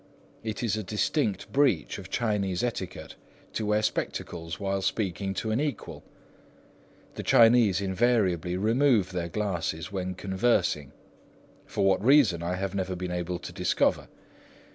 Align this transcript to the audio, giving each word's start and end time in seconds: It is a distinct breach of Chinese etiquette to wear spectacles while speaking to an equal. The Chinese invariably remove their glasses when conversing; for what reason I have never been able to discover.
It 0.43 0.63
is 0.63 0.75
a 0.75 0.81
distinct 0.83 1.53
breach 1.53 1.99
of 1.99 2.09
Chinese 2.09 2.63
etiquette 2.63 3.13
to 3.53 3.67
wear 3.67 3.83
spectacles 3.83 4.59
while 4.59 4.81
speaking 4.81 5.35
to 5.35 5.51
an 5.51 5.59
equal. 5.61 6.03
The 7.13 7.21
Chinese 7.21 7.81
invariably 7.81 8.57
remove 8.57 9.11
their 9.11 9.29
glasses 9.29 9.91
when 9.91 10.15
conversing; 10.15 10.91
for 11.67 11.85
what 11.85 12.03
reason 12.03 12.41
I 12.41 12.55
have 12.55 12.73
never 12.73 12.95
been 12.95 13.11
able 13.11 13.37
to 13.37 13.53
discover. 13.53 14.07